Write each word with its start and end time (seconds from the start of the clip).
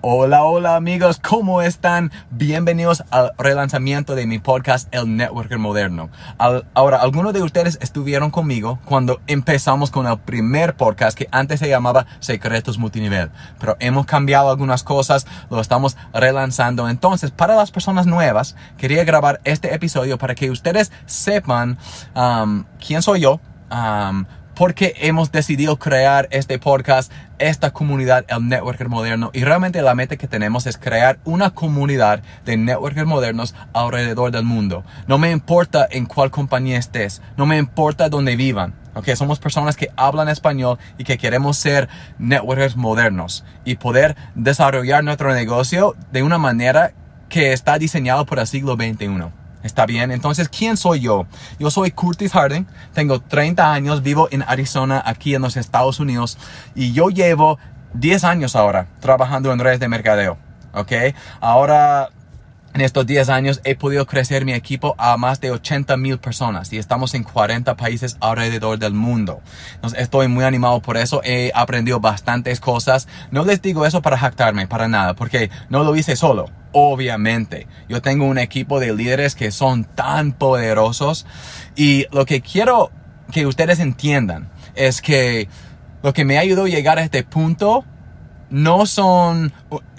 Hola, 0.00 0.44
hola 0.44 0.76
amigos, 0.76 1.18
¿cómo 1.20 1.60
están? 1.60 2.12
Bienvenidos 2.30 3.02
al 3.10 3.32
relanzamiento 3.36 4.14
de 4.14 4.28
mi 4.28 4.38
podcast 4.38 4.86
El 4.94 5.16
Networker 5.16 5.58
Moderno. 5.58 6.08
ahora, 6.38 6.98
algunos 6.98 7.32
de 7.32 7.42
ustedes 7.42 7.80
estuvieron 7.82 8.30
conmigo 8.30 8.78
cuando 8.84 9.20
empezamos 9.26 9.90
con 9.90 10.06
el 10.06 10.16
primer 10.20 10.76
podcast 10.76 11.18
que 11.18 11.26
antes 11.32 11.58
se 11.58 11.68
llamaba 11.68 12.06
Secretos 12.20 12.78
Multinivel, 12.78 13.32
pero 13.58 13.76
hemos 13.80 14.06
cambiado 14.06 14.50
algunas 14.50 14.84
cosas, 14.84 15.26
lo 15.50 15.60
estamos 15.60 15.96
relanzando. 16.14 16.88
Entonces, 16.88 17.32
para 17.32 17.56
las 17.56 17.72
personas 17.72 18.06
nuevas, 18.06 18.54
quería 18.76 19.02
grabar 19.02 19.40
este 19.42 19.74
episodio 19.74 20.16
para 20.16 20.36
que 20.36 20.52
ustedes 20.52 20.92
sepan 21.06 21.76
um, 22.14 22.66
quién 22.78 23.02
soy 23.02 23.22
yo, 23.22 23.40
um, 23.72 24.26
porque 24.58 24.94
hemos 24.98 25.30
decidido 25.30 25.78
crear 25.78 26.26
este 26.32 26.58
podcast, 26.58 27.12
esta 27.38 27.70
comunidad, 27.70 28.24
el 28.26 28.48
Networker 28.48 28.88
Moderno. 28.88 29.30
Y 29.32 29.44
realmente 29.44 29.80
la 29.82 29.94
meta 29.94 30.16
que 30.16 30.26
tenemos 30.26 30.66
es 30.66 30.76
crear 30.76 31.20
una 31.24 31.50
comunidad 31.50 32.24
de 32.44 32.56
networkers 32.56 33.06
modernos 33.06 33.54
alrededor 33.72 34.32
del 34.32 34.42
mundo. 34.42 34.82
No 35.06 35.16
me 35.16 35.30
importa 35.30 35.86
en 35.88 36.06
cuál 36.06 36.32
compañía 36.32 36.76
estés, 36.76 37.22
no 37.36 37.46
me 37.46 37.56
importa 37.56 38.08
dónde 38.08 38.34
vivan. 38.34 38.74
Okay, 38.96 39.14
somos 39.14 39.38
personas 39.38 39.76
que 39.76 39.90
hablan 39.94 40.28
español 40.28 40.76
y 40.98 41.04
que 41.04 41.18
queremos 41.18 41.56
ser 41.56 41.88
networkers 42.18 42.74
modernos 42.74 43.44
y 43.64 43.76
poder 43.76 44.16
desarrollar 44.34 45.04
nuestro 45.04 45.32
negocio 45.34 45.94
de 46.10 46.24
una 46.24 46.38
manera 46.38 46.94
que 47.28 47.52
está 47.52 47.78
diseñado 47.78 48.26
para 48.26 48.42
el 48.42 48.48
siglo 48.48 48.74
XXI. 48.74 49.37
¿Está 49.62 49.86
bien? 49.86 50.10
Entonces, 50.10 50.48
¿quién 50.48 50.76
soy 50.76 51.00
yo? 51.00 51.26
Yo 51.58 51.70
soy 51.70 51.90
Curtis 51.90 52.32
Harding, 52.32 52.66
tengo 52.94 53.20
30 53.20 53.72
años, 53.72 54.02
vivo 54.02 54.28
en 54.30 54.42
Arizona, 54.42 55.02
aquí 55.04 55.34
en 55.34 55.42
los 55.42 55.56
Estados 55.56 55.98
Unidos, 56.00 56.38
y 56.74 56.92
yo 56.92 57.08
llevo 57.08 57.58
10 57.94 58.24
años 58.24 58.54
ahora 58.56 58.88
trabajando 59.00 59.52
en 59.52 59.58
redes 59.58 59.80
de 59.80 59.88
mercadeo. 59.88 60.38
¿Ok? 60.74 60.92
Ahora 61.40 62.10
en 62.78 62.84
estos 62.84 63.06
10 63.06 63.28
años 63.28 63.60
he 63.64 63.74
podido 63.74 64.06
crecer 64.06 64.44
mi 64.44 64.52
equipo 64.52 64.94
a 64.98 65.16
más 65.16 65.40
de 65.40 65.50
80 65.50 65.96
mil 65.96 66.18
personas 66.18 66.72
y 66.72 66.78
estamos 66.78 67.12
en 67.14 67.24
40 67.24 67.76
países 67.76 68.16
alrededor 68.20 68.78
del 68.78 68.92
mundo. 68.94 69.40
Entonces 69.74 69.98
estoy 70.00 70.28
muy 70.28 70.44
animado 70.44 70.80
por 70.80 70.96
eso. 70.96 71.20
He 71.24 71.50
aprendido 71.56 71.98
bastantes 71.98 72.60
cosas. 72.60 73.08
No 73.32 73.44
les 73.44 73.60
digo 73.62 73.84
eso 73.84 74.00
para 74.00 74.16
jactarme, 74.16 74.68
para 74.68 74.86
nada, 74.86 75.14
porque 75.14 75.50
no 75.68 75.82
lo 75.82 75.96
hice 75.96 76.14
solo. 76.14 76.50
Obviamente, 76.70 77.66
yo 77.88 78.00
tengo 78.00 78.26
un 78.26 78.38
equipo 78.38 78.78
de 78.78 78.94
líderes 78.94 79.34
que 79.34 79.50
son 79.50 79.82
tan 79.82 80.30
poderosos 80.30 81.26
y 81.74 82.06
lo 82.12 82.26
que 82.26 82.42
quiero 82.42 82.92
que 83.32 83.46
ustedes 83.46 83.80
entiendan 83.80 84.50
es 84.76 85.02
que 85.02 85.48
lo 86.04 86.12
que 86.12 86.24
me 86.24 86.38
ayudó 86.38 86.66
a 86.66 86.68
llegar 86.68 86.98
a 86.98 87.02
este 87.02 87.24
punto 87.24 87.84
no 88.50 88.86
son, 88.86 89.52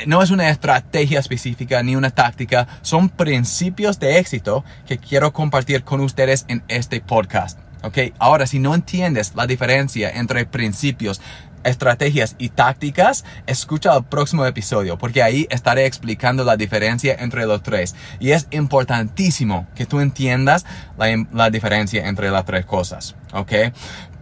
no 0.06 0.22
es 0.22 0.32
una 0.32 0.50
estrategia 0.50 1.20
específica 1.20 1.82
ni 1.84 1.96
una 1.96 2.12
táctica, 2.12 2.68
son 2.82 3.10
principios 3.10 4.00
de 4.00 4.18
éxito 4.20 4.64
que 4.88 4.98
quiero 4.98 5.34
compartir 5.34 5.84
con 5.84 6.02
ustedes 6.02 6.46
en 6.48 6.64
este 6.68 7.02
podcast. 7.02 7.60
Ok, 7.82 7.98
ahora 8.20 8.46
si 8.46 8.60
no 8.60 8.76
entiendes 8.76 9.34
la 9.36 9.48
diferencia 9.48 10.10
entre 10.10 10.46
principios, 10.46 11.22
estrategias 11.64 12.36
y 12.38 12.50
tácticas, 12.50 13.24
escucha 13.48 13.96
el 13.96 14.04
próximo 14.04 14.46
episodio 14.46 14.98
porque 14.98 15.24
ahí 15.24 15.48
estaré 15.50 15.86
explicando 15.86 16.44
la 16.44 16.58
diferencia 16.58 17.16
entre 17.20 17.46
los 17.46 17.64
tres. 17.64 17.96
Y 18.20 18.32
es 18.32 18.48
importantísimo 18.52 19.68
que 19.76 19.86
tú 19.86 20.00
entiendas 20.00 20.66
la, 20.98 21.26
la 21.32 21.50
diferencia 21.50 22.08
entre 22.08 22.32
las 22.32 22.46
tres 22.46 22.66
cosas. 22.66 23.16
¿Ok? 23.34 23.52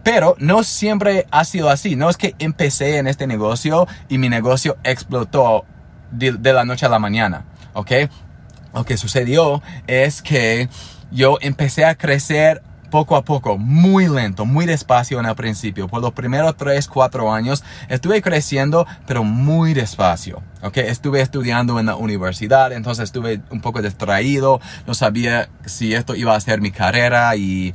Pero 0.02 0.36
no 0.38 0.64
siempre 0.64 1.26
ha 1.30 1.44
sido 1.44 1.70
así. 1.70 1.96
No 1.96 2.08
es 2.08 2.16
que 2.16 2.34
empecé 2.38 2.98
en 2.98 3.06
este 3.06 3.26
negocio 3.26 3.86
y 4.08 4.18
mi 4.18 4.28
negocio 4.28 4.76
explotó 4.84 5.64
de, 6.10 6.32
la 6.52 6.64
noche 6.64 6.86
a 6.86 6.88
la 6.88 6.98
mañana. 6.98 7.44
¿Ok? 7.74 7.92
Lo 8.74 8.84
que 8.84 8.96
sucedió 8.96 9.62
es 9.86 10.22
que 10.22 10.68
yo 11.10 11.38
empecé 11.40 11.84
a 11.84 11.94
crecer 11.94 12.62
poco 12.90 13.16
a 13.16 13.22
poco, 13.22 13.58
muy 13.58 14.08
lento, 14.08 14.46
muy 14.46 14.66
despacio 14.66 15.20
en 15.20 15.26
el 15.26 15.34
principio. 15.34 15.88
Por 15.88 16.00
los 16.00 16.12
primeros 16.12 16.56
3, 16.56 16.88
4 16.88 17.32
años 17.32 17.62
estuve 17.88 18.22
creciendo, 18.22 18.86
pero 19.06 19.24
muy 19.24 19.74
despacio. 19.74 20.42
Okay, 20.62 20.86
estuve 20.86 21.20
estudiando 21.20 21.78
en 21.78 21.86
la 21.86 21.96
universidad, 21.96 22.72
entonces 22.72 23.04
estuve 23.04 23.40
un 23.50 23.60
poco 23.60 23.80
distraído, 23.82 24.60
no 24.86 24.94
sabía 24.94 25.48
si 25.66 25.94
esto 25.94 26.14
iba 26.14 26.34
a 26.34 26.40
ser 26.40 26.60
mi 26.60 26.70
carrera 26.70 27.36
y 27.36 27.74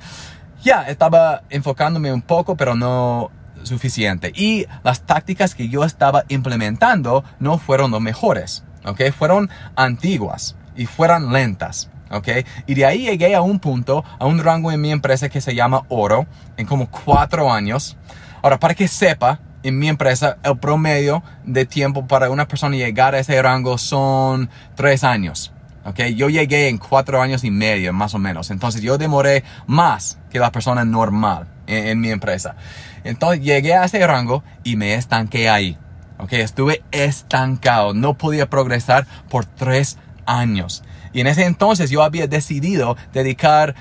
ya 0.64 0.84
estaba 0.88 1.44
enfocándome 1.50 2.12
un 2.12 2.22
poco, 2.22 2.58
pero 2.58 2.76
no 2.76 3.30
suficiente. 3.64 4.32
Y 4.36 4.66
las 4.84 5.02
tácticas 5.02 5.56
que 5.56 5.70
yo 5.70 5.84
estaba 5.84 6.24
implementando 6.30 7.24
no 7.40 7.58
fueron 7.58 7.92
los 7.92 8.02
mejores, 8.02 8.64
¿ok? 8.86 9.12
Fueron 9.18 9.50
antiguas 9.76 10.56
y 10.76 10.86
fueron 10.86 11.32
lentas. 11.32 11.90
¿ok? 12.12 12.28
Y 12.68 12.76
de 12.76 12.86
ahí 12.86 13.06
llegué 13.06 13.36
a 13.36 13.42
un 13.42 13.60
punto, 13.60 14.04
a 14.20 14.26
un 14.26 14.40
rango 14.40 14.72
en 14.72 14.80
mi 14.80 14.92
empresa 14.92 15.30
que 15.30 15.42
se 15.42 15.56
llama 15.56 15.84
oro, 15.90 16.28
en 16.58 16.66
como 16.66 16.90
cuatro 16.90 17.52
años. 17.52 17.98
Ahora, 18.42 18.60
para 18.60 18.76
que 18.76 18.88
sepa, 18.88 19.40
en 19.64 19.80
mi 19.80 19.88
empresa, 19.88 20.38
el 20.44 20.58
promedio 20.58 21.24
de 21.46 21.66
tiempo 21.66 22.06
para 22.06 22.30
una 22.30 22.48
persona 22.48 22.76
llegar 22.76 23.16
a 23.16 23.20
ese 23.20 23.42
rango 23.42 23.78
son 23.78 24.50
tres 24.76 25.04
años. 25.04 25.54
Okay, 25.86 26.16
yo 26.16 26.30
llegué 26.30 26.70
en 26.70 26.78
cuatro 26.78 27.22
años 27.22 27.44
y 27.44 27.52
medio, 27.52 27.92
más 27.92 28.14
o 28.14 28.20
menos. 28.20 28.52
Entonces 28.52 28.82
yo 28.82 28.98
demoré 28.98 29.44
más 29.68 30.18
que 30.32 30.40
la 30.40 30.52
persona 30.52 30.86
normal 30.86 31.48
en, 31.68 32.00
mi 32.00 32.10
empresa. 32.10 32.56
Entonces 33.04 33.44
llegué 33.44 33.74
a 33.74 33.86
ese 33.86 34.06
rango 34.08 34.44
y 34.64 34.78
me 34.78 34.94
estanqué 34.94 35.50
ahí. 35.50 35.78
Okay, 36.20 36.40
estuve 36.40 36.84
estancado. 36.92 37.94
No 37.94 38.18
podía 38.18 38.50
progresar 38.50 39.06
por 39.30 39.46
tres 39.46 39.98
años. 40.26 40.84
Y 41.12 41.20
en 41.20 41.28
ese 41.28 41.46
entonces 41.46 41.90
yo 41.90 42.02
había 42.02 42.28
decidido 42.28 42.96
dedicar, 43.12 43.76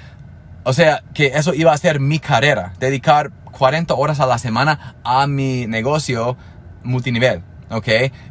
o 0.64 0.72
sea, 0.72 1.04
que 1.14 1.32
eso 1.34 1.54
iba 1.54 1.72
a 1.72 1.78
ser 1.78 2.00
mi 2.00 2.18
carrera. 2.18 2.72
Dedicar 2.80 3.30
40 3.52 3.94
horas 3.94 4.18
a 4.18 4.26
la 4.26 4.38
semana 4.38 4.96
a 5.04 5.28
mi 5.28 5.68
negocio 5.68 6.36
multinivel. 6.82 7.44
¿Ok? 7.72 7.88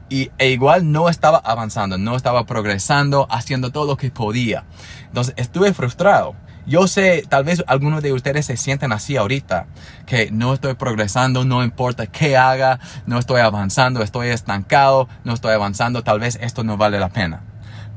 Y 0.09 0.31
e 0.38 0.50
igual 0.50 0.91
no 0.91 1.09
estaba 1.09 1.40
avanzando, 1.40 1.97
no 1.97 2.16
estaba 2.16 2.46
progresando, 2.46 3.28
haciendo 3.29 3.72
todo 3.72 3.85
lo 3.85 3.97
que 3.97 4.12
podía. 4.12 4.66
Entonces 5.07 5.34
estuve 5.38 5.74
frustrado. 5.74 6.35
Yo 6.68 6.88
sé, 6.88 7.24
tal 7.28 7.44
vez 7.44 7.63
algunos 7.66 8.03
de 8.03 8.13
ustedes 8.13 8.46
se 8.46 8.56
sienten 8.56 8.91
así 8.91 9.18
ahorita, 9.18 9.66
que 10.06 10.30
no 10.31 10.53
estoy 10.53 10.75
progresando, 10.75 11.44
no 11.44 11.63
importa 11.63 12.06
qué 12.06 12.38
haga, 12.38 12.80
no 13.07 13.18
estoy 13.18 13.41
avanzando, 13.41 14.03
estoy 14.03 14.28
estancado, 14.28 15.09
no 15.24 15.34
estoy 15.34 15.53
avanzando, 15.53 16.03
tal 16.03 16.19
vez 16.19 16.38
esto 16.40 16.63
no 16.63 16.78
vale 16.78 17.00
la 17.00 17.09
pena. 17.09 17.41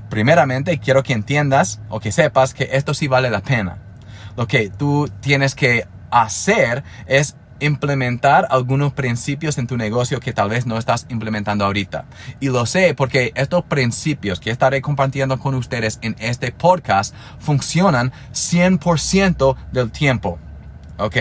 Primeramente, 0.09 0.79
quiero 0.79 1.03
que 1.03 1.13
entiendas 1.13 1.81
o 1.91 2.01
que 2.01 2.11
sepas 2.11 2.55
que 2.55 2.71
esto 2.73 2.95
sí 2.95 3.07
vale 3.07 3.29
la 3.29 3.43
pena. 3.43 3.79
Lo 4.35 4.47
que 4.47 4.71
tú 4.71 5.11
tienes 5.21 5.55
que 5.55 5.87
hacer 6.11 6.85
es 7.07 7.37
implementar 7.65 8.47
algunos 8.51 8.93
principios 8.93 9.59
en 9.59 9.67
tu 9.67 9.77
negocio 9.77 10.21
que 10.21 10.33
tal 10.33 10.51
vez 10.51 10.67
no 10.67 10.79
estás 10.79 11.07
implementando 11.09 11.65
ahorita. 11.65 12.05
Y 12.41 12.49
lo 12.49 12.67
sé 12.67 12.95
porque 12.95 13.33
estos 13.35 13.65
principios 13.65 14.41
que 14.41 14.51
estaré 14.51 14.83
compartiendo 14.83 15.39
con 15.39 15.55
ustedes 15.55 15.99
en 16.03 16.17
este 16.19 16.53
podcast 16.53 17.15
funcionan 17.39 18.13
100% 18.33 19.57
del 19.73 19.91
tiempo. 19.91 20.39
¿Ok? 20.99 21.17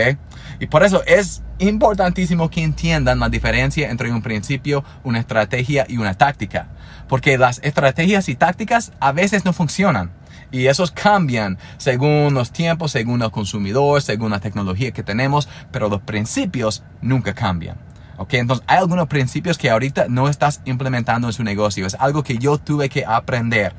Y 0.60 0.66
por 0.66 0.84
eso 0.84 1.02
es 1.06 1.42
importantísimo 1.58 2.50
que 2.50 2.62
entiendan 2.62 3.20
la 3.20 3.28
diferencia 3.28 3.90
entre 3.90 4.12
un 4.12 4.22
principio, 4.22 4.84
una 5.02 5.20
estrategia 5.20 5.86
y 5.88 5.98
una 5.98 6.14
táctica. 6.14 6.68
Porque 7.08 7.38
las 7.38 7.60
estrategias 7.62 8.28
y 8.28 8.34
tácticas 8.34 8.92
a 9.00 9.12
veces 9.12 9.44
no 9.44 9.52
funcionan. 9.52 10.10
Y 10.50 10.66
esos 10.66 10.90
cambian 10.90 11.58
según 11.78 12.34
los 12.34 12.52
tiempos, 12.52 12.92
según 12.92 13.22
el 13.22 13.30
consumidor, 13.30 14.02
según 14.02 14.30
la 14.30 14.40
tecnología 14.40 14.92
que 14.92 15.02
tenemos, 15.02 15.48
pero 15.70 15.88
los 15.88 16.00
principios 16.02 16.82
nunca 17.02 17.34
cambian. 17.34 17.76
¿Ok? 18.16 18.34
Entonces 18.34 18.64
hay 18.68 18.78
algunos 18.78 19.08
principios 19.08 19.58
que 19.58 19.70
ahorita 19.70 20.06
no 20.08 20.28
estás 20.28 20.60
implementando 20.64 21.28
en 21.28 21.32
su 21.32 21.42
negocio. 21.42 21.86
Es 21.86 21.96
algo 21.98 22.22
que 22.22 22.38
yo 22.38 22.58
tuve 22.58 22.88
que 22.88 23.04
aprender. 23.04 23.74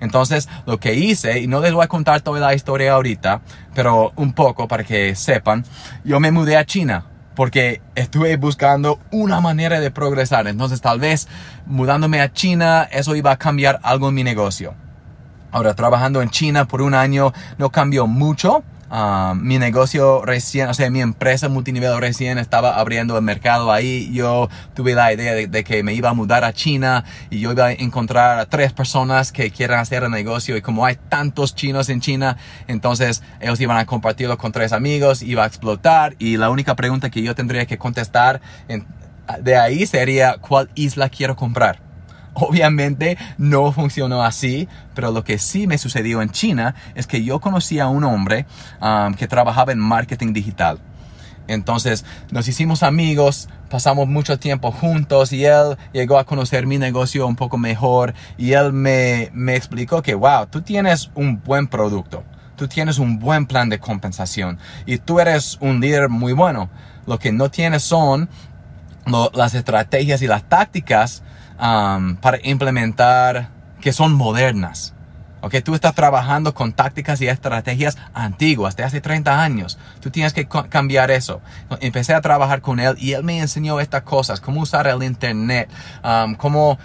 Entonces, 0.00 0.48
lo 0.66 0.78
que 0.78 0.94
hice, 0.94 1.40
y 1.40 1.46
no 1.46 1.60
les 1.60 1.72
voy 1.72 1.84
a 1.84 1.88
contar 1.88 2.20
toda 2.20 2.40
la 2.40 2.54
historia 2.54 2.92
ahorita, 2.92 3.40
pero 3.74 4.12
un 4.16 4.32
poco 4.32 4.68
para 4.68 4.84
que 4.84 5.14
sepan, 5.14 5.64
yo 6.04 6.20
me 6.20 6.30
mudé 6.30 6.56
a 6.56 6.64
China 6.64 7.06
porque 7.34 7.80
estuve 7.94 8.36
buscando 8.36 9.00
una 9.10 9.40
manera 9.40 9.80
de 9.80 9.90
progresar. 9.90 10.46
Entonces, 10.46 10.80
tal 10.80 11.00
vez 11.00 11.28
mudándome 11.66 12.20
a 12.20 12.32
China, 12.32 12.88
eso 12.90 13.16
iba 13.16 13.32
a 13.32 13.38
cambiar 13.38 13.80
algo 13.82 14.08
en 14.08 14.14
mi 14.14 14.24
negocio. 14.24 14.74
Ahora, 15.54 15.74
trabajando 15.74 16.20
en 16.20 16.30
China 16.30 16.64
por 16.66 16.82
un 16.82 16.94
año 16.94 17.32
no 17.58 17.70
cambió 17.70 18.08
mucho. 18.08 18.64
Ah, 18.90 19.34
mi 19.36 19.56
negocio 19.56 20.24
recién, 20.24 20.68
o 20.68 20.74
sea, 20.74 20.90
mi 20.90 21.00
empresa 21.00 21.48
multinivel 21.48 21.96
recién 22.00 22.38
estaba 22.38 22.80
abriendo 22.80 23.16
el 23.16 23.22
mercado 23.22 23.70
ahí. 23.70 24.10
Yo 24.12 24.48
tuve 24.74 24.94
la 24.94 25.12
idea 25.12 25.32
de, 25.32 25.62
que 25.62 25.84
me 25.84 25.94
iba 25.94 26.10
a 26.10 26.12
mudar 26.12 26.42
a 26.42 26.52
China 26.52 27.04
y 27.30 27.38
yo 27.38 27.52
iba 27.52 27.66
a 27.66 27.72
encontrar 27.72 28.40
a 28.40 28.46
tres 28.46 28.72
personas 28.72 29.30
que 29.30 29.52
quieran 29.52 29.78
hacer 29.78 30.02
el 30.02 30.10
negocio. 30.10 30.56
Y 30.56 30.60
como 30.60 30.86
hay 30.86 30.96
tantos 31.08 31.54
chinos 31.54 31.88
en 31.88 32.00
China, 32.00 32.36
entonces 32.66 33.22
ellos 33.40 33.60
iban 33.60 33.76
a 33.76 33.86
compartirlo 33.86 34.36
con 34.36 34.50
tres 34.50 34.72
amigos, 34.72 35.22
iba 35.22 35.44
a 35.44 35.46
explotar. 35.46 36.16
Y 36.18 36.36
la 36.36 36.50
única 36.50 36.74
pregunta 36.74 37.10
que 37.10 37.22
yo 37.22 37.36
tendría 37.36 37.64
que 37.66 37.78
contestar 37.78 38.40
de 39.40 39.56
ahí 39.56 39.86
sería, 39.86 40.38
¿cuál 40.38 40.68
isla 40.74 41.08
quiero 41.10 41.36
comprar? 41.36 41.83
Obviamente 42.34 43.16
no 43.38 43.70
funcionó 43.72 44.22
así, 44.22 44.68
pero 44.94 45.12
lo 45.12 45.24
que 45.24 45.38
sí 45.38 45.66
me 45.66 45.78
sucedió 45.78 46.20
en 46.20 46.30
China 46.30 46.74
es 46.94 47.06
que 47.06 47.22
yo 47.22 47.40
conocí 47.40 47.78
a 47.78 47.88
un 47.88 48.04
hombre 48.04 48.46
um, 48.80 49.14
que 49.14 49.28
trabajaba 49.28 49.72
en 49.72 49.78
marketing 49.78 50.32
digital. 50.32 50.80
Entonces 51.46 52.04
nos 52.30 52.48
hicimos 52.48 52.82
amigos, 52.82 53.48
pasamos 53.68 54.08
mucho 54.08 54.38
tiempo 54.38 54.72
juntos 54.72 55.32
y 55.32 55.44
él 55.44 55.76
llegó 55.92 56.18
a 56.18 56.24
conocer 56.24 56.66
mi 56.66 56.78
negocio 56.78 57.26
un 57.26 57.36
poco 57.36 57.58
mejor 57.58 58.14
y 58.36 58.52
él 58.52 58.72
me, 58.72 59.30
me 59.32 59.54
explicó 59.54 60.02
que, 60.02 60.14
wow, 60.14 60.46
tú 60.46 60.62
tienes 60.62 61.10
un 61.14 61.42
buen 61.42 61.68
producto, 61.68 62.24
tú 62.56 62.66
tienes 62.66 62.98
un 62.98 63.18
buen 63.18 63.46
plan 63.46 63.68
de 63.68 63.78
compensación 63.78 64.58
y 64.86 64.98
tú 64.98 65.20
eres 65.20 65.58
un 65.60 65.80
líder 65.80 66.08
muy 66.08 66.32
bueno. 66.32 66.70
Lo 67.06 67.18
que 67.18 67.32
no 67.32 67.50
tienes 67.50 67.82
son 67.82 68.30
las 69.34 69.54
estrategias 69.54 70.22
y 70.22 70.26
las 70.26 70.48
tácticas 70.48 71.22
um, 71.60 72.16
para 72.16 72.38
implementar 72.42 73.50
que 73.80 73.92
son 73.92 74.14
modernas. 74.14 74.94
Ok, 75.44 75.56
tú 75.62 75.74
estás 75.74 75.94
trabajando 75.94 76.54
con 76.54 76.72
tácticas 76.72 77.20
y 77.20 77.28
estrategias 77.28 77.98
antiguas 78.14 78.76
de 78.76 78.82
hace 78.84 79.02
30 79.02 79.42
años. 79.42 79.78
Tú 80.00 80.08
tienes 80.08 80.32
que 80.32 80.48
cambiar 80.48 81.10
eso. 81.10 81.42
Empecé 81.80 82.14
a 82.14 82.22
trabajar 82.22 82.62
con 82.62 82.80
él 82.80 82.96
y 82.98 83.12
él 83.12 83.24
me 83.24 83.38
enseñó 83.38 83.78
estas 83.78 84.04
cosas, 84.04 84.40
cómo 84.40 84.62
usar 84.62 84.86
el 84.86 85.02
internet, 85.02 85.68
um, 86.02 86.34
cómo... 86.34 86.78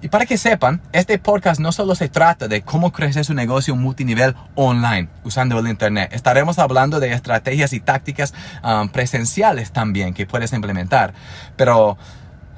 Y 0.00 0.08
para 0.08 0.26
que 0.26 0.38
sepan, 0.38 0.80
este 0.92 1.18
podcast 1.18 1.58
no 1.58 1.72
solo 1.72 1.96
se 1.96 2.08
trata 2.08 2.46
de 2.46 2.62
cómo 2.62 2.92
crecer 2.92 3.24
su 3.24 3.34
negocio 3.34 3.74
multinivel 3.74 4.36
online 4.54 5.08
usando 5.24 5.58
el 5.58 5.66
Internet. 5.66 6.12
Estaremos 6.12 6.58
hablando 6.58 7.00
de 7.00 7.10
estrategias 7.12 7.72
y 7.72 7.80
tácticas 7.80 8.32
um, 8.62 8.90
presenciales 8.90 9.72
también 9.72 10.12
que 10.14 10.26
puedes 10.26 10.52
implementar. 10.52 11.14
Pero 11.56 11.96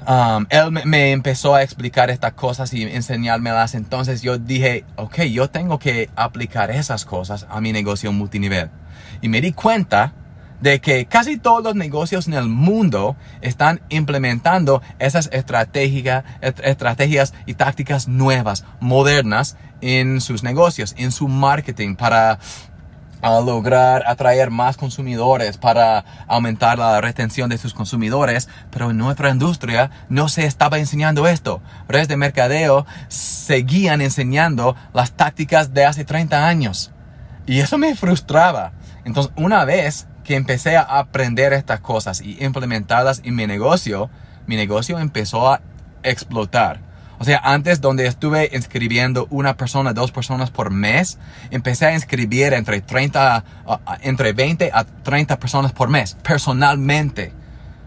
Um, 0.07 0.45
él 0.49 0.71
me, 0.85 1.11
empezó 1.11 1.53
a 1.53 1.63
explicar 1.63 2.09
estas 2.09 2.31
cosas 2.31 2.73
y 2.73 2.83
enseñármelas. 2.83 3.75
Entonces 3.75 4.21
yo 4.21 4.37
dije, 4.37 4.85
ok, 4.95 5.23
yo 5.23 5.49
tengo 5.49 5.79
que 5.79 6.09
aplicar 6.15 6.71
esas 6.71 7.03
cosas 7.03 7.45
a 7.49 7.59
mi 7.59 7.73
negocio 7.73 8.13
multinivel. 8.13 8.69
Y 9.21 9.27
me 9.27 9.41
di 9.41 9.51
cuenta 9.51 10.13
de 10.61 10.79
que 10.79 11.05
casi 11.05 11.37
todos 11.37 11.61
los 11.61 11.75
negocios 11.75 12.27
en 12.27 12.35
el 12.35 12.47
mundo 12.47 13.17
están 13.41 13.81
implementando 13.89 14.81
esas 14.97 15.29
estrategias, 15.33 16.23
estrategias 16.41 17.33
y 17.45 17.55
tácticas 17.55 18.07
nuevas, 18.07 18.63
modernas 18.79 19.57
en 19.81 20.21
sus 20.21 20.41
negocios, 20.41 20.95
en 20.97 21.11
su 21.11 21.27
marketing 21.27 21.95
para 21.95 22.39
a 23.21 23.39
lograr 23.39 24.03
atraer 24.07 24.51
más 24.51 24.77
consumidores 24.77 25.57
para 25.57 26.05
aumentar 26.27 26.77
la 26.77 27.01
retención 27.01 27.49
de 27.49 27.57
sus 27.57 27.73
consumidores, 27.73 28.47
pero 28.71 28.91
en 28.91 28.97
nuestra 28.97 29.29
industria 29.29 29.91
no 30.09 30.29
se 30.29 30.45
estaba 30.45 30.77
enseñando 30.77 31.27
esto. 31.27 31.61
Redes 31.87 32.07
de 32.07 32.17
mercadeo 32.17 32.85
seguían 33.07 34.01
enseñando 34.01 34.75
las 34.93 35.11
tácticas 35.13 35.73
de 35.73 35.85
hace 35.85 36.05
30 36.05 36.47
años. 36.47 36.91
Y 37.45 37.59
eso 37.59 37.77
me 37.77 37.95
frustraba. 37.95 38.73
Entonces, 39.05 39.31
una 39.37 39.63
vez 39.65 40.07
que 40.23 40.35
empecé 40.35 40.75
a 40.75 40.81
aprender 40.81 41.53
estas 41.53 41.79
cosas 41.79 42.21
y 42.21 42.43
implementarlas 42.43 43.21
en 43.23 43.35
mi 43.35 43.47
negocio, 43.47 44.09
mi 44.45 44.57
negocio 44.57 44.99
empezó 44.99 45.49
a 45.49 45.61
explotar. 46.03 46.86
O 47.19 47.23
sea, 47.23 47.39
antes 47.43 47.81
donde 47.81 48.05
estuve 48.05 48.49
inscribiendo 48.53 49.27
una 49.31 49.57
persona, 49.57 49.93
dos 49.93 50.11
personas 50.11 50.51
por 50.51 50.69
mes, 50.69 51.17
empecé 51.49 51.87
a 51.87 51.93
inscribir 51.93 52.53
entre 52.53 52.81
30, 52.81 53.43
entre 54.01 54.33
20 54.33 54.71
a 54.73 54.83
30 54.83 55.39
personas 55.39 55.71
por 55.71 55.89
mes, 55.89 56.15
personalmente. 56.23 57.33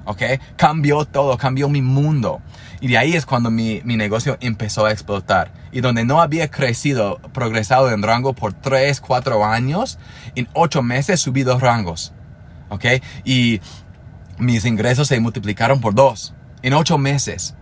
¿Ok? 0.04 0.22
Cambió 0.56 1.04
todo, 1.04 1.36
cambió 1.38 1.68
mi 1.68 1.82
mundo. 1.82 2.40
Y 2.80 2.88
de 2.88 2.98
ahí 2.98 3.14
es 3.14 3.26
cuando 3.26 3.50
mi, 3.50 3.82
mi 3.84 3.96
negocio 3.96 4.36
empezó 4.40 4.86
a 4.86 4.92
explotar. 4.92 5.52
Y 5.70 5.80
donde 5.80 6.04
no 6.04 6.20
había 6.20 6.50
crecido, 6.50 7.20
progresado 7.32 7.92
en 7.92 8.02
rango 8.02 8.32
por 8.32 8.52
3, 8.52 9.00
4 9.00 9.44
años, 9.44 9.98
en 10.34 10.48
8 10.54 10.82
meses 10.82 11.20
subí 11.20 11.44
dos 11.44 11.60
rangos. 11.60 12.12
¿Ok? 12.70 12.84
Y 13.24 13.60
mis 14.38 14.64
ingresos 14.64 15.06
se 15.06 15.20
multiplicaron 15.20 15.80
por 15.80 15.94
dos 15.94 16.34
en 16.62 16.72
8 16.72 16.98
meses. 16.98 17.54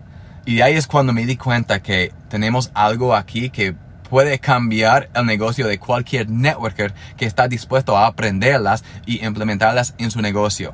Y 0.49 0.63
ahí 0.63 0.77
es 0.77 0.87
cuando 0.87 1.13
me 1.13 1.27
di 1.27 1.37
cuenta 1.37 1.83
que 1.83 2.11
tenemos 2.31 2.71
algo 2.73 3.15
aquí 3.15 3.51
que 3.51 3.75
puede 4.09 4.39
cambiar 4.39 5.11
el 5.15 5.27
negocio 5.27 5.67
de 5.67 5.79
cualquier 5.79 6.31
networker 6.31 6.95
que 7.19 7.27
está 7.27 7.49
dispuesto 7.49 7.99
a 7.99 8.07
aprenderlas 8.07 8.83
y 9.05 9.23
implementarlas 9.27 9.95
en 9.99 10.11
su 10.11 10.23
negocio. 10.23 10.73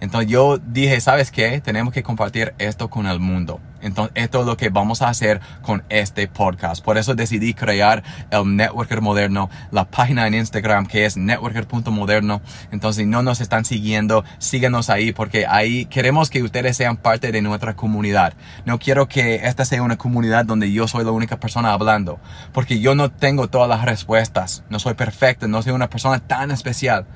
Entonces 0.00 0.30
yo 0.30 0.58
dije, 0.58 1.00
¿sabes 1.00 1.30
qué? 1.30 1.60
Tenemos 1.60 1.92
que 1.92 2.02
compartir 2.02 2.54
esto 2.58 2.88
con 2.88 3.06
el 3.06 3.20
mundo. 3.20 3.60
Entonces 3.82 4.12
esto 4.14 4.40
es 4.40 4.46
lo 4.46 4.56
que 4.56 4.68
vamos 4.68 5.02
a 5.02 5.08
hacer 5.08 5.40
con 5.62 5.82
este 5.88 6.28
podcast. 6.28 6.84
Por 6.84 6.98
eso 6.98 7.14
decidí 7.14 7.54
crear 7.54 8.02
el 8.30 8.56
Networker 8.56 9.00
Moderno, 9.00 9.48
la 9.70 9.84
página 9.86 10.26
en 10.26 10.34
Instagram 10.34 10.86
que 10.86 11.06
es 11.06 11.16
networker.moderno. 11.16 12.42
Entonces 12.72 13.02
si 13.02 13.06
no 13.06 13.22
nos 13.22 13.40
están 13.40 13.64
siguiendo, 13.64 14.24
síguenos 14.38 14.90
ahí 14.90 15.12
porque 15.12 15.46
ahí 15.46 15.86
queremos 15.86 16.30
que 16.30 16.42
ustedes 16.42 16.76
sean 16.76 16.96
parte 16.96 17.32
de 17.32 17.42
nuestra 17.42 17.74
comunidad. 17.74 18.34
No 18.64 18.78
quiero 18.78 19.08
que 19.08 19.46
esta 19.46 19.64
sea 19.64 19.82
una 19.82 19.96
comunidad 19.96 20.44
donde 20.44 20.72
yo 20.72 20.86
soy 20.88 21.04
la 21.04 21.12
única 21.12 21.40
persona 21.40 21.72
hablando. 21.72 22.20
Porque 22.52 22.80
yo 22.80 22.94
no 22.94 23.10
tengo 23.10 23.48
todas 23.48 23.68
las 23.68 23.84
respuestas. 23.84 24.64
No 24.68 24.78
soy 24.78 24.94
perfecto, 24.94 25.48
no 25.48 25.62
soy 25.62 25.72
una 25.72 25.88
persona 25.88 26.18
tan 26.20 26.50
especial. 26.50 27.06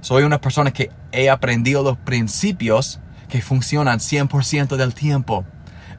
Soy 0.00 0.22
una 0.22 0.40
persona 0.40 0.72
que 0.72 0.90
he 1.12 1.28
aprendido 1.28 1.82
los 1.82 1.98
principios 1.98 3.00
que 3.28 3.42
funcionan 3.42 3.98
100% 3.98 4.76
del 4.76 4.94
tiempo. 4.94 5.44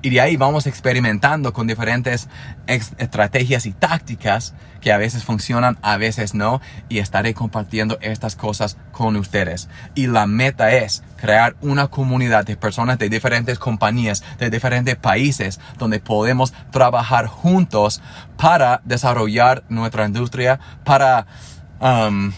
Y 0.04 0.10
de 0.10 0.20
ahí 0.20 0.36
vamos 0.36 0.66
experimentando 0.66 1.54
con 1.54 1.68
diferentes 1.68 2.28
estrategias 2.66 3.68
y 3.68 3.72
tácticas 3.72 4.56
que 4.82 4.92
a 4.92 4.98
veces 4.98 5.24
funcionan, 5.24 5.78
a 5.84 5.98
veces 5.98 6.34
no. 6.34 6.60
Y 6.90 6.98
estaré 6.98 7.36
compartiendo 7.36 8.00
estas 8.02 8.36
cosas 8.36 8.78
con 8.92 9.16
ustedes. 9.16 9.70
Y 9.94 10.08
la 10.08 10.26
meta 10.26 10.72
es 10.72 11.04
crear 11.18 11.56
una 11.62 11.88
comunidad 11.90 12.46
de 12.46 12.58
personas 12.58 12.98
de 12.98 13.10
diferentes 13.10 13.60
compañías, 13.60 14.24
de 14.40 14.50
diferentes 14.50 14.96
países, 14.96 15.60
donde 15.78 16.00
podemos 16.00 16.52
trabajar 16.72 17.28
juntos 17.28 18.02
para 18.38 18.82
desarrollar 18.84 19.64
nuestra 19.70 20.08
industria, 20.08 20.60
para 20.84 21.28
um, 21.80 22.34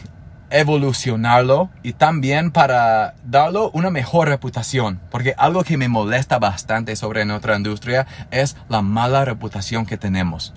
evolucionarlo 0.54 1.72
y 1.82 1.94
también 1.94 2.52
para 2.52 3.16
darlo 3.26 3.72
una 3.72 3.90
mejor 3.90 4.30
reputación. 4.30 5.02
Porque 5.10 5.34
algo 5.38 5.64
que 5.64 5.78
me 5.78 5.90
molesta 5.90 6.38
bastante 6.38 6.96
sobre 6.96 7.26
nuestra 7.26 7.58
industria 7.58 8.06
es 8.30 8.56
la 8.70 8.82
mala 8.84 9.26
reputación 9.26 9.86
que 9.86 9.98
tenemos. 9.98 10.54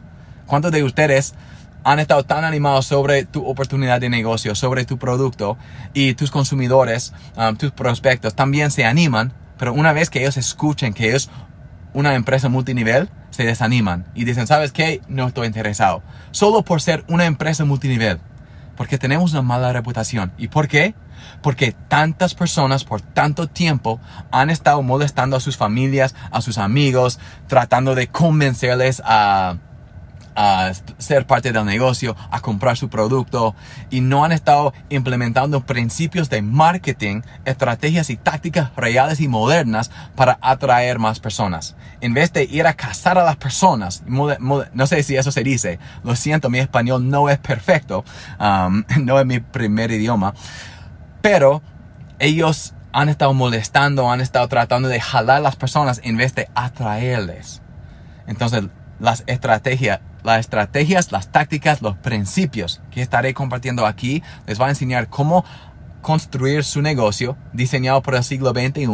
¿Cuántos 0.46 0.70
de 0.70 0.84
ustedes 0.84 1.34
han 1.82 1.98
estado 1.98 2.24
tan 2.24 2.44
animados 2.44 2.84
sobre 2.84 3.24
tu 3.24 3.46
oportunidad 3.46 4.00
de 4.00 4.10
negocio, 4.10 4.54
sobre 4.54 4.84
tu 4.84 4.98
producto 4.98 5.56
y 5.94 6.14
tus 6.14 6.30
consumidores, 6.30 7.14
um, 7.36 7.56
tus 7.56 7.70
prospectos 7.70 8.34
también 8.34 8.70
se 8.70 8.84
animan, 8.84 9.32
pero 9.56 9.72
una 9.72 9.92
vez 9.92 10.10
que 10.10 10.20
ellos 10.20 10.36
escuchen 10.36 10.92
que 10.92 11.14
es 11.14 11.30
una 11.94 12.14
empresa 12.14 12.50
multinivel, 12.50 13.08
se 13.30 13.44
desaniman 13.44 14.04
y 14.14 14.24
dicen, 14.24 14.46
¿sabes 14.46 14.72
qué? 14.72 15.00
No 15.08 15.28
estoy 15.28 15.46
interesado. 15.46 16.02
Solo 16.32 16.62
por 16.62 16.82
ser 16.82 17.04
una 17.08 17.24
empresa 17.24 17.64
multinivel. 17.64 18.20
Porque 18.76 18.98
tenemos 18.98 19.32
una 19.32 19.42
mala 19.42 19.72
reputación. 19.72 20.32
¿Y 20.38 20.48
por 20.48 20.68
qué? 20.68 20.94
Porque 21.42 21.72
tantas 21.88 22.34
personas 22.34 22.84
por 22.84 23.00
tanto 23.00 23.48
tiempo 23.48 24.00
han 24.30 24.50
estado 24.50 24.82
molestando 24.82 25.36
a 25.36 25.40
sus 25.40 25.56
familias, 25.56 26.14
a 26.30 26.42
sus 26.42 26.58
amigos, 26.58 27.18
tratando 27.46 27.94
de 27.94 28.08
convencerles 28.08 29.02
a, 29.04 29.56
a 30.36 30.70
ser 30.98 31.26
parte 31.26 31.50
del 31.50 31.64
negocio, 31.64 32.14
a 32.30 32.40
comprar 32.40 32.76
su 32.76 32.88
producto 32.88 33.54
y 33.90 34.02
no 34.02 34.24
han 34.24 34.32
estado 34.32 34.72
implementando 34.90 35.64
principios 35.64 36.28
de 36.28 36.42
marketing, 36.42 37.22
estrategias 37.44 38.10
y 38.10 38.16
tácticas 38.16 38.70
reales 38.76 39.20
y 39.20 39.28
modernas 39.28 39.90
para 40.14 40.38
atraer 40.42 40.98
más 40.98 41.18
personas. 41.18 41.74
En 42.00 42.14
vez 42.14 42.32
de 42.32 42.44
ir 42.44 42.66
a 42.66 42.74
cazar 42.74 43.18
a 43.18 43.24
las 43.24 43.36
personas, 43.36 44.04
no 44.06 44.86
sé 44.86 45.02
si 45.02 45.16
eso 45.16 45.32
se 45.32 45.42
dice, 45.42 45.78
lo 46.04 46.14
siento, 46.14 46.50
mi 46.50 46.58
español 46.58 47.08
no 47.08 47.28
es 47.30 47.38
perfecto, 47.38 48.04
um, 48.38 48.84
no 49.02 49.18
es 49.18 49.26
mi 49.26 49.40
primer 49.40 49.90
idioma, 49.90 50.34
pero 51.22 51.62
ellos 52.18 52.74
han 52.92 53.08
estado 53.08 53.34
molestando, 53.34 54.10
han 54.10 54.20
estado 54.20 54.48
tratando 54.48 54.88
de 54.88 55.00
jalar 55.00 55.38
a 55.38 55.40
las 55.40 55.56
personas 55.56 56.00
en 56.04 56.16
vez 56.16 56.34
de 56.34 56.48
atraerles. 56.54 57.62
Entonces, 58.26 58.64
las 58.98 59.22
estrategias, 59.26 60.00
las 60.26 60.40
estrategias, 60.40 61.12
las 61.12 61.30
tácticas, 61.30 61.80
los 61.82 61.96
principios 61.96 62.82
que 62.90 63.00
estaré 63.00 63.32
compartiendo 63.32 63.86
aquí 63.86 64.24
les 64.46 64.60
va 64.60 64.66
a 64.66 64.70
enseñar 64.70 65.08
cómo 65.08 65.44
construir 66.02 66.64
su 66.64 66.82
negocio 66.82 67.36
diseñado 67.52 68.02
por 68.02 68.16
el 68.16 68.24
siglo 68.24 68.50
XXI. 68.50 68.88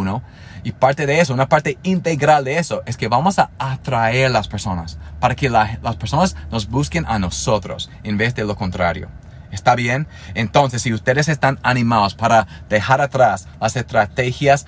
Y 0.63 0.73
parte 0.73 1.07
de 1.07 1.21
eso, 1.21 1.33
una 1.33 1.49
parte 1.49 1.79
integral 1.83 2.45
de 2.45 2.59
eso, 2.59 2.83
es 2.85 2.97
que 2.97 3.09
vamos 3.09 3.39
a 3.39 3.51
atraer 3.59 4.27
a 4.27 4.29
las 4.29 4.47
personas 4.47 4.99
para 5.21 5.35
que 5.35 5.49
las 5.49 5.97
personas 5.97 6.37
nos 6.51 6.69
busquen 6.69 7.07
a 7.07 7.19
nosotros 7.19 7.91
en 8.03 8.19
vez 8.19 8.35
de 8.35 8.45
lo 8.45 8.55
contrario. 8.55 9.09
¿Está 9.51 9.75
bien? 9.75 10.07
Entonces, 10.35 10.83
si 10.83 10.93
ustedes 10.93 11.29
están 11.29 11.59
animados 11.63 12.15
para 12.15 12.47
dejar 12.69 13.01
atrás 13.01 13.49
las 13.61 13.77
estrategias 13.77 14.67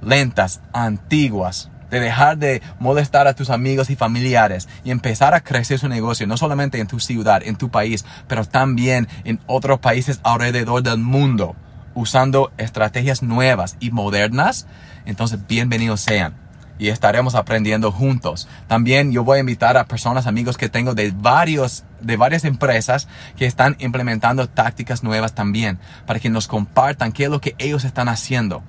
lentas, 0.00 0.60
antiguas, 0.72 1.70
de 1.90 2.00
dejar 2.00 2.38
de 2.38 2.62
molestar 2.78 3.26
a 3.26 3.34
tus 3.34 3.50
amigos 3.50 3.90
y 3.90 3.96
familiares 3.96 4.68
y 4.84 4.90
empezar 4.90 5.34
a 5.34 5.40
crecer 5.40 5.78
su 5.78 5.88
negocio, 5.88 6.26
no 6.26 6.36
solamente 6.36 6.80
en 6.80 6.86
tu 6.86 7.00
ciudad, 7.00 7.42
en 7.44 7.56
tu 7.56 7.70
país, 7.70 8.04
pero 8.28 8.44
también 8.44 9.08
en 9.24 9.40
otros 9.46 9.78
países 9.78 10.20
alrededor 10.22 10.82
del 10.82 10.98
mundo, 10.98 11.56
usando 11.94 12.52
estrategias 12.58 13.22
nuevas 13.22 13.76
y 13.80 13.90
modernas, 13.90 14.66
entonces 15.06 15.46
bienvenidos 15.46 16.00
sean 16.00 16.44
y 16.78 16.88
estaremos 16.88 17.34
aprendiendo 17.34 17.92
juntos. 17.92 18.48
También 18.66 19.12
yo 19.12 19.24
voy 19.24 19.38
a 19.38 19.40
invitar 19.40 19.76
a 19.76 19.84
personas, 19.84 20.26
amigos 20.26 20.56
que 20.56 20.68
tengo 20.68 20.94
de 20.94 21.12
varios 21.14 21.84
de 22.00 22.16
varias 22.16 22.44
empresas 22.44 23.08
que 23.36 23.46
están 23.46 23.76
implementando 23.78 24.48
tácticas 24.48 25.02
nuevas 25.02 25.34
también 25.34 25.78
para 26.06 26.20
que 26.20 26.28
nos 26.28 26.48
compartan 26.48 27.12
qué 27.12 27.24
es 27.24 27.30
lo 27.30 27.40
que 27.40 27.54
ellos 27.58 27.84
están 27.84 28.08
haciendo. 28.08 28.62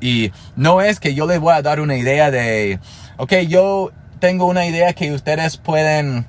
Y 0.00 0.32
no 0.56 0.80
es 0.80 1.00
que 1.00 1.14
yo 1.14 1.26
les 1.26 1.40
voy 1.40 1.54
a 1.54 1.62
dar 1.62 1.80
una 1.80 1.96
idea 1.96 2.30
de, 2.30 2.78
ok, 3.16 3.32
yo 3.48 3.92
tengo 4.18 4.46
una 4.46 4.66
idea 4.66 4.92
que 4.92 5.12
ustedes 5.12 5.56
pueden 5.56 6.26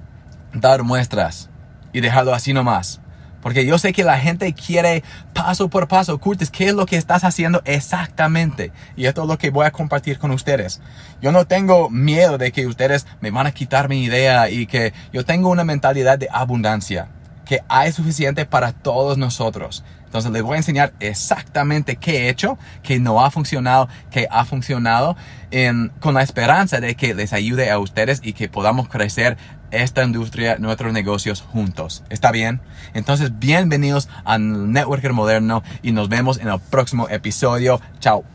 dar 0.54 0.84
muestras 0.84 1.50
y 1.94 2.02
dejarlo 2.02 2.34
así 2.34 2.54
nomás. 2.54 3.02
Porque 3.46 3.64
yo 3.64 3.78
sé 3.78 3.94
que 3.94 4.04
la 4.04 4.18
gente 4.18 4.54
quiere 4.54 5.04
paso 5.36 5.70
por 5.70 5.88
paso, 5.88 6.18
Curtis, 6.18 6.50
¿qué 6.50 6.70
es 6.70 6.74
lo 6.74 6.88
que 6.88 6.98
estás 6.98 7.24
haciendo 7.24 7.62
exactamente? 7.64 8.72
Y 8.96 9.06
esto 9.06 9.22
es 9.22 9.28
lo 9.28 9.38
que 9.38 9.52
voy 9.52 9.68
a 9.68 9.72
compartir 9.72 10.18
con 10.18 10.32
ustedes. 10.32 10.82
Yo 11.22 11.32
no 11.32 11.46
tengo 11.46 11.92
miedo 11.92 12.40
de 12.40 12.52
que 12.52 12.66
ustedes 12.66 13.06
me 13.22 13.30
van 13.30 13.46
a 13.46 13.52
quitar 13.52 13.88
mi 13.88 14.04
idea 14.04 14.50
y 14.50 14.66
que 14.66 14.94
yo 15.14 15.26
tengo 15.26 15.50
una 15.50 15.64
mentalidad 15.64 16.18
de 16.18 16.28
abundancia, 16.32 17.10
que 17.46 17.62
hay 17.70 17.92
suficiente 17.92 18.46
para 18.46 18.74
todos 18.74 19.18
nosotros. 19.18 19.84
Entonces 20.06 20.32
les 20.32 20.44
voy 20.44 20.56
a 20.56 20.58
enseñar 20.58 20.94
exactamente 21.00 21.98
qué 21.98 22.24
he 22.24 22.30
hecho, 22.30 22.58
que 22.84 23.00
no 23.00 23.24
ha 23.24 23.32
funcionado, 23.32 23.90
que 24.12 24.28
ha 24.32 24.46
funcionado, 24.46 25.18
con 26.00 26.14
la 26.14 26.22
esperanza 26.24 26.80
de 26.80 26.96
que 26.96 27.14
les 27.14 27.34
ayude 27.34 27.70
a 27.70 27.80
ustedes 27.80 28.22
y 28.24 28.34
que 28.34 28.50
podamos 28.50 28.88
crecer 28.90 29.38
esta 29.72 30.04
industria, 30.04 30.58
nuestros 30.58 30.94
negocios 30.94 31.42
juntos. 31.42 32.04
¿Está 32.10 32.32
bien? 32.32 32.62
Entonces, 32.94 33.40
bienvenidos 33.40 34.10
al 34.24 34.72
Networker 34.72 35.14
Moderno 35.14 35.64
y 35.82 35.92
nos 35.92 36.08
vemos 36.10 36.40
en 36.40 36.48
el 36.48 36.60
próximo 36.60 37.10
episodio. 37.10 37.82
Chao. 38.00 38.35